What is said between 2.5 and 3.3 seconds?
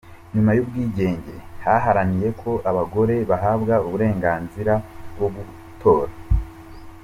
abagore